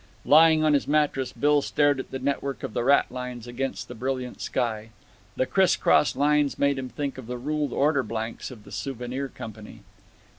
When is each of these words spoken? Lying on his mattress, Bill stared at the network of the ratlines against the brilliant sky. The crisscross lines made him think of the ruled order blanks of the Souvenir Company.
Lying 0.25 0.63
on 0.63 0.73
his 0.73 0.87
mattress, 0.87 1.31
Bill 1.31 1.61
stared 1.61 1.99
at 1.99 2.09
the 2.09 2.17
network 2.17 2.63
of 2.63 2.73
the 2.73 2.81
ratlines 2.83 3.45
against 3.45 3.87
the 3.87 3.93
brilliant 3.93 4.41
sky. 4.41 4.89
The 5.35 5.45
crisscross 5.45 6.15
lines 6.15 6.57
made 6.57 6.79
him 6.79 6.89
think 6.89 7.19
of 7.19 7.27
the 7.27 7.37
ruled 7.37 7.71
order 7.71 8.01
blanks 8.01 8.49
of 8.49 8.63
the 8.63 8.71
Souvenir 8.71 9.27
Company. 9.27 9.81